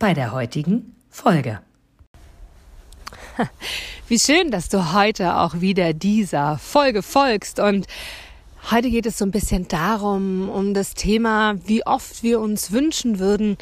[0.00, 1.60] bei der heutigen Folge.
[4.08, 7.86] Wie schön, dass du heute auch wieder dieser Folge folgst und
[8.70, 13.18] heute geht es so ein bisschen darum, um das Thema, wie oft wir uns wünschen
[13.18, 13.58] würden,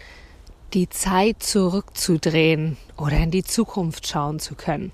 [0.75, 4.93] die Zeit zurückzudrehen oder in die Zukunft schauen zu können.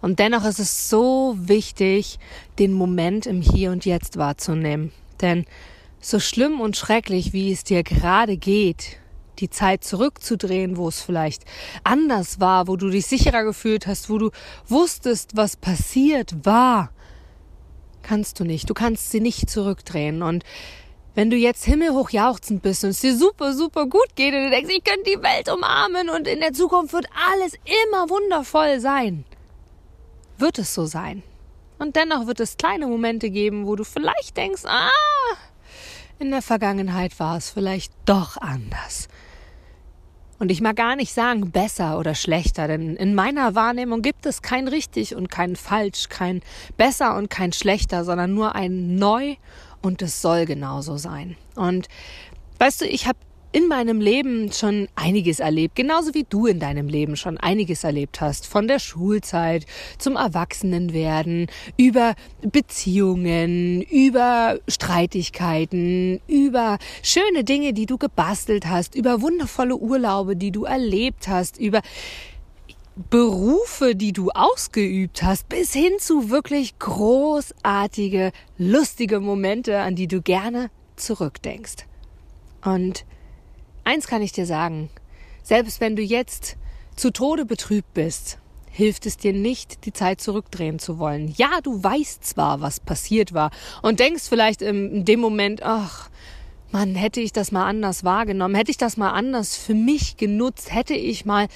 [0.00, 2.20] Und dennoch ist es so wichtig,
[2.60, 4.92] den Moment im Hier und Jetzt wahrzunehmen.
[5.20, 5.46] Denn
[6.00, 8.98] so schlimm und schrecklich, wie es dir gerade geht,
[9.40, 11.44] die Zeit zurückzudrehen, wo es vielleicht
[11.84, 14.30] anders war, wo du dich sicherer gefühlt hast, wo du
[14.66, 16.90] wusstest, was passiert war,
[18.02, 18.70] kannst du nicht.
[18.70, 20.22] Du kannst sie nicht zurückdrehen.
[20.22, 20.44] Und
[21.14, 24.50] wenn du jetzt himmelhoch jauchzend bist und es dir super, super gut geht und du
[24.50, 29.24] denkst, ich könnte die Welt umarmen und in der Zukunft wird alles immer wundervoll sein,
[30.38, 31.22] wird es so sein.
[31.78, 34.90] Und dennoch wird es kleine Momente geben, wo du vielleicht denkst, ah,
[36.18, 39.08] in der Vergangenheit war es vielleicht doch anders.
[40.38, 44.42] Und ich mag gar nicht sagen besser oder schlechter, denn in meiner Wahrnehmung gibt es
[44.42, 46.42] kein richtig und kein falsch, kein
[46.76, 49.36] besser und kein schlechter, sondern nur ein neu
[49.82, 51.36] und es soll genauso sein.
[51.54, 51.88] Und
[52.58, 53.18] weißt du, ich habe
[53.52, 58.20] in meinem Leben schon einiges erlebt, genauso wie du in deinem Leben schon einiges erlebt
[58.20, 59.66] hast, von der Schulzeit
[59.98, 69.76] zum Erwachsenenwerden, über Beziehungen, über Streitigkeiten, über schöne Dinge, die du gebastelt hast, über wundervolle
[69.76, 71.80] Urlaube, die du erlebt hast, über
[73.10, 80.22] Berufe, die du ausgeübt hast, bis hin zu wirklich großartige, lustige Momente, an die du
[80.22, 81.84] gerne zurückdenkst.
[82.64, 83.04] Und
[83.86, 84.90] Eins kann ich dir sagen,
[85.44, 86.56] selbst wenn du jetzt
[86.96, 88.38] zu Tode betrübt bist,
[88.68, 91.32] hilft es dir nicht, die Zeit zurückdrehen zu wollen.
[91.36, 93.52] Ja, du weißt zwar, was passiert war
[93.82, 96.10] und denkst vielleicht in dem Moment, ach,
[96.72, 100.74] Mann, hätte ich das mal anders wahrgenommen, hätte ich das mal anders für mich genutzt,
[100.74, 101.46] hätte ich mal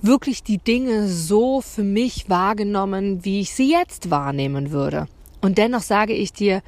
[0.00, 5.08] wirklich die Dinge so für mich wahrgenommen, wie ich sie jetzt wahrnehmen würde.
[5.40, 6.62] Und dennoch sage ich dir,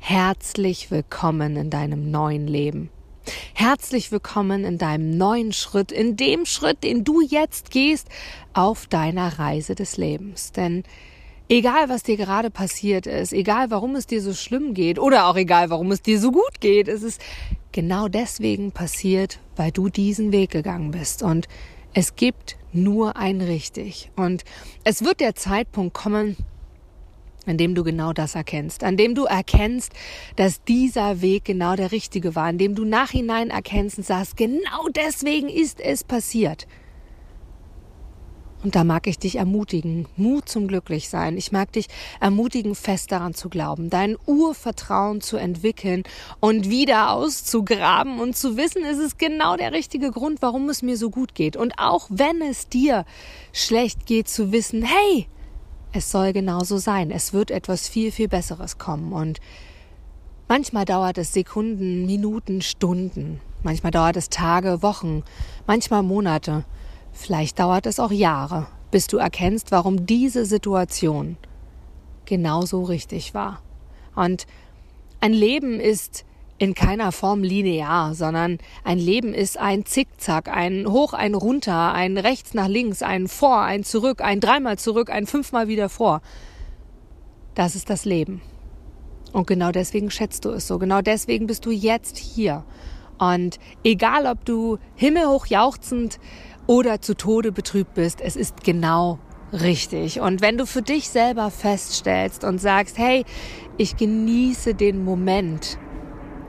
[0.00, 2.90] herzlich willkommen in deinem neuen Leben.
[3.54, 8.08] Herzlich willkommen in deinem neuen Schritt, in dem Schritt, den du jetzt gehst
[8.52, 10.52] auf deiner Reise des Lebens.
[10.52, 10.84] Denn
[11.48, 15.36] egal was dir gerade passiert ist, egal warum es dir so schlimm geht oder auch
[15.36, 17.20] egal warum es dir so gut geht, es ist
[17.72, 21.22] genau deswegen passiert, weil du diesen Weg gegangen bist.
[21.22, 21.48] Und
[21.92, 24.10] es gibt nur ein richtig.
[24.16, 24.44] Und
[24.84, 26.36] es wird der Zeitpunkt kommen,
[27.46, 29.92] an dem du genau das erkennst, an dem du erkennst,
[30.36, 34.88] dass dieser Weg genau der richtige war, an dem du nachhinein erkennst und sagst, genau
[34.94, 36.66] deswegen ist es passiert.
[38.62, 41.38] Und da mag ich dich ermutigen, Mut zum Glücklichsein.
[41.38, 41.86] Ich mag dich
[42.20, 46.02] ermutigen, fest daran zu glauben, dein Urvertrauen zu entwickeln
[46.40, 50.98] und wieder auszugraben und zu wissen, es ist genau der richtige Grund, warum es mir
[50.98, 51.56] so gut geht.
[51.56, 53.06] Und auch wenn es dir
[53.52, 55.26] schlecht geht, zu wissen, hey,
[55.92, 57.10] es soll genauso sein.
[57.10, 59.12] Es wird etwas viel, viel Besseres kommen.
[59.12, 59.40] Und
[60.48, 63.40] manchmal dauert es Sekunden, Minuten, Stunden.
[63.62, 65.22] Manchmal dauert es Tage, Wochen,
[65.66, 66.64] manchmal Monate.
[67.12, 71.36] Vielleicht dauert es auch Jahre, bis du erkennst, warum diese Situation
[72.24, 73.60] genauso richtig war.
[74.14, 74.46] Und
[75.20, 76.24] ein Leben ist
[76.60, 82.18] in keiner Form linear, sondern ein Leben ist ein Zickzack, ein Hoch, ein Runter, ein
[82.18, 86.20] Rechts nach links, ein Vor, ein Zurück, ein dreimal zurück, ein fünfmal wieder vor.
[87.54, 88.42] Das ist das Leben.
[89.32, 90.78] Und genau deswegen schätzt du es so.
[90.78, 92.64] Genau deswegen bist du jetzt hier.
[93.18, 96.20] Und egal, ob du himmelhoch jauchzend
[96.66, 99.18] oder zu Tode betrübt bist, es ist genau
[99.54, 100.20] richtig.
[100.20, 103.24] Und wenn du für dich selber feststellst und sagst, hey,
[103.78, 105.78] ich genieße den Moment,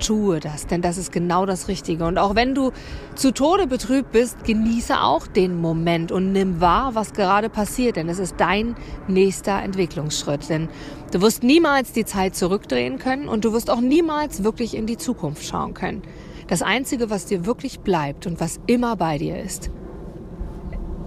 [0.02, 2.06] tue das, denn das ist genau das Richtige.
[2.06, 2.72] Und auch wenn du
[3.16, 8.10] zu Tode betrübt bist, genieße auch den Moment und nimm wahr, was gerade passiert, denn
[8.10, 8.76] es ist dein
[9.08, 10.50] nächster Entwicklungsschritt.
[10.50, 10.68] Denn
[11.12, 14.98] du wirst niemals die Zeit zurückdrehen können und du wirst auch niemals wirklich in die
[14.98, 16.02] Zukunft schauen können.
[16.48, 19.72] Das Einzige, was dir wirklich bleibt und was immer bei dir ist,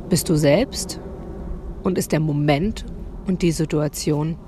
[0.08, 1.00] bist du selbst
[1.82, 2.86] und ist der Moment
[3.26, 4.38] und die Situation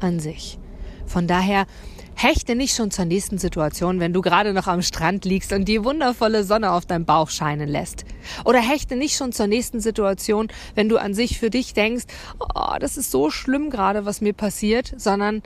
[0.00, 0.58] an sich.
[1.06, 1.66] Von daher
[2.14, 5.84] Hechte nicht schon zur nächsten Situation, wenn du gerade noch am Strand liegst und die
[5.84, 8.04] wundervolle Sonne auf deinem Bauch scheinen lässt.
[8.44, 12.04] Oder hechte nicht schon zur nächsten Situation, wenn du an sich für dich denkst,
[12.38, 15.42] oh, das ist so schlimm gerade, was mir passiert, sondern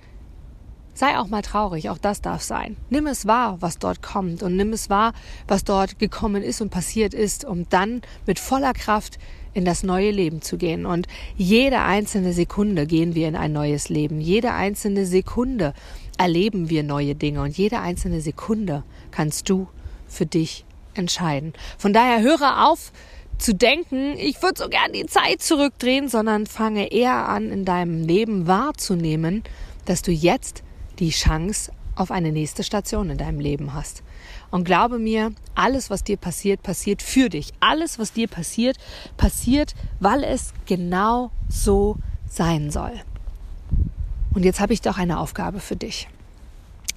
[0.94, 2.76] sei auch mal traurig, auch das darf sein.
[2.88, 5.12] Nimm es wahr, was dort kommt und nimm es wahr,
[5.46, 9.18] was dort gekommen ist und passiert ist, um dann mit voller Kraft
[9.54, 10.84] in das neue Leben zu gehen.
[10.84, 11.06] Und
[11.36, 14.20] jede einzelne Sekunde gehen wir in ein neues Leben.
[14.20, 15.72] Jede einzelne Sekunde
[16.18, 19.68] erleben wir neue Dinge und jede einzelne Sekunde kannst du
[20.08, 20.64] für dich
[20.94, 21.54] entscheiden.
[21.78, 22.92] Von daher höre auf
[23.38, 28.04] zu denken, ich würde so gern die Zeit zurückdrehen, sondern fange eher an, in deinem
[28.04, 29.42] Leben wahrzunehmen,
[29.86, 30.62] dass du jetzt
[30.98, 34.02] die Chance auf eine nächste Station in deinem Leben hast.
[34.54, 37.52] Und glaube mir, alles, was dir passiert, passiert für dich.
[37.58, 38.76] Alles, was dir passiert,
[39.16, 41.96] passiert, weil es genau so
[42.30, 42.92] sein soll.
[44.32, 46.06] Und jetzt habe ich doch eine Aufgabe für dich.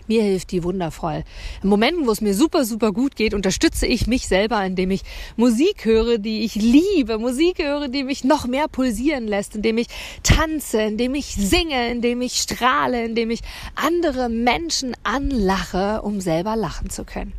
[0.06, 1.24] Mir hilft die wundervoll.
[1.63, 5.01] In Momenten, wo es mir super, super gut geht, unterstütze ich mich selber, indem ich
[5.36, 9.88] Musik höre, die ich liebe, Musik höre, die mich noch mehr pulsieren lässt, indem ich
[10.21, 13.42] tanze, indem ich singe, indem ich strahle, indem ich
[13.74, 17.33] andere Menschen anlache, um selber lachen zu können.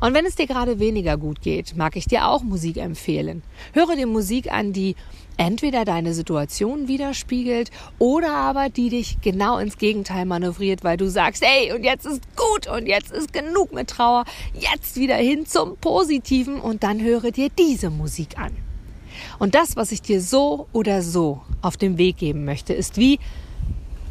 [0.00, 3.42] Und wenn es dir gerade weniger gut geht, mag ich dir auch Musik empfehlen.
[3.72, 4.94] Höre dir Musik an, die
[5.36, 11.42] entweder deine Situation widerspiegelt oder aber die dich genau ins Gegenteil manövriert, weil du sagst,
[11.42, 14.24] ey, und jetzt ist gut und jetzt ist genug mit Trauer,
[14.54, 18.52] jetzt wieder hin zum Positiven und dann höre dir diese Musik an.
[19.38, 23.18] Und das, was ich dir so oder so auf den Weg geben möchte, ist wie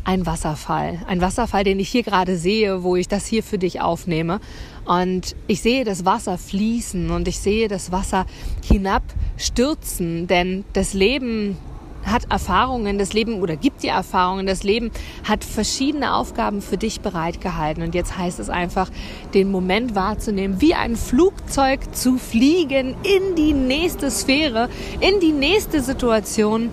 [0.08, 1.00] ein Wasserfall.
[1.06, 4.40] Ein Wasserfall, den ich hier gerade sehe, wo ich das hier für dich aufnehme.
[4.86, 8.26] Und ich sehe das Wasser fließen und ich sehe das Wasser
[8.64, 11.58] hinabstürzen, denn das Leben
[12.06, 14.92] hat Erfahrungen, das Leben oder gibt dir Erfahrungen, das Leben
[15.26, 17.84] hat verschiedene Aufgaben für dich bereitgehalten.
[17.84, 18.90] Und jetzt heißt es einfach,
[19.34, 24.70] den Moment wahrzunehmen, wie ein Flugzeug zu fliegen in die nächste Sphäre,
[25.02, 26.70] in die nächste Situation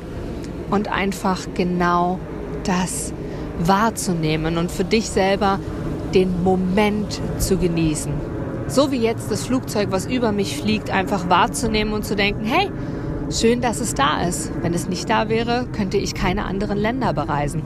[0.70, 2.20] und einfach genau
[2.62, 3.12] das
[3.58, 5.58] wahrzunehmen und für dich selber
[6.14, 8.12] den Moment zu genießen.
[8.66, 12.70] So wie jetzt das Flugzeug, was über mich fliegt, einfach wahrzunehmen und zu denken, hey,
[13.30, 14.52] Schön, dass es da ist.
[14.60, 17.62] Wenn es nicht da wäre, könnte ich keine anderen Länder bereisen.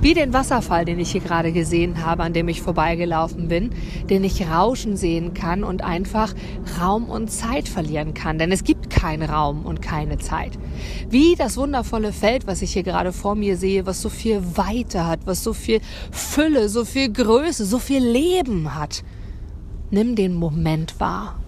[0.00, 3.70] Wie den Wasserfall, den ich hier gerade gesehen habe, an dem ich vorbeigelaufen bin,
[4.08, 6.34] den ich rauschen sehen kann und einfach
[6.80, 8.38] Raum und Zeit verlieren kann.
[8.38, 10.52] Denn es gibt keinen Raum und keine Zeit.
[11.10, 15.06] Wie das wundervolle Feld, was ich hier gerade vor mir sehe, was so viel Weite
[15.06, 19.04] hat, was so viel Fülle, so viel Größe, so viel Leben hat.
[19.90, 21.38] Nimm den Moment wahr.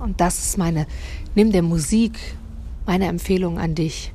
[0.00, 0.88] Und das ist meine,
[1.36, 2.18] nimm der Musik
[2.86, 4.12] meine Empfehlung an dich.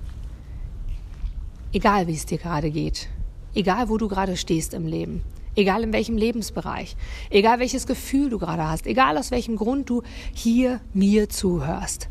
[1.74, 3.10] Egal wie es dir gerade geht,
[3.54, 5.22] egal wo du gerade stehst im Leben,
[5.56, 6.96] egal in welchem Lebensbereich,
[7.30, 10.04] egal welches Gefühl du gerade hast, egal aus welchem Grund du
[10.34, 12.10] hier mir zuhörst,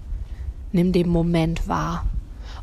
[0.73, 2.07] nimm den Moment wahr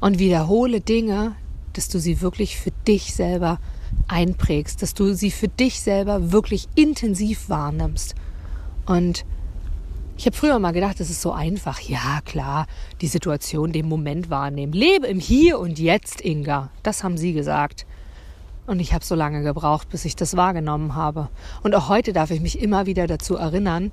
[0.02, 1.36] und wiederhole Dinge,
[1.74, 3.60] dass du sie wirklich für dich selber
[4.08, 8.16] einprägst, dass du sie für dich selber wirklich intensiv wahrnimmst
[8.86, 9.26] und
[10.18, 11.80] ich habe früher mal gedacht, es ist so einfach.
[11.80, 12.68] Ja, klar,
[13.02, 14.74] die Situation, den Moment wahrnehmen.
[14.74, 16.70] Lebe im Hier und Jetzt, Inga.
[16.84, 17.86] Das haben Sie gesagt.
[18.68, 21.30] Und ich habe so lange gebraucht, bis ich das wahrgenommen habe.
[21.64, 23.92] Und auch heute darf ich mich immer wieder dazu erinnern,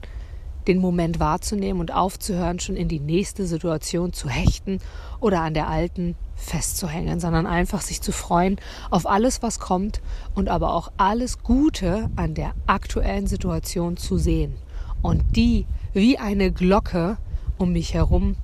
[0.69, 4.79] den Moment wahrzunehmen und aufzuhören, schon in die nächste Situation zu hechten
[5.19, 10.01] oder an der alten festzuhängen, sondern einfach sich zu freuen auf alles, was kommt
[10.35, 14.55] und aber auch alles Gute an der aktuellen Situation zu sehen.
[15.03, 17.19] Und die wie eine Glocke
[17.59, 18.37] um mich herum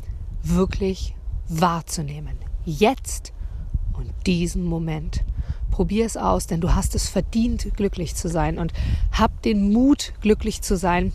[0.43, 1.15] wirklich
[1.49, 2.37] wahrzunehmen.
[2.65, 3.33] Jetzt
[3.93, 5.25] und diesen Moment.
[5.71, 8.73] Probier es aus, denn du hast es verdient, glücklich zu sein und
[9.13, 11.13] hab den Mut, glücklich zu sein,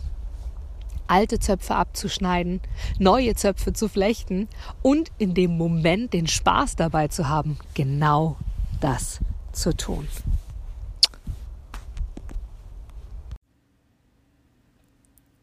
[1.08, 2.60] alte Zöpfe abzuschneiden,
[2.98, 4.48] neue Zöpfe zu flechten
[4.80, 8.36] und in dem Moment den Spaß dabei zu haben, genau
[8.80, 9.20] das
[9.52, 10.06] zu tun.